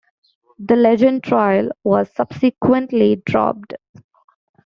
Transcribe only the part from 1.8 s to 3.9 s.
was subsequently dropped.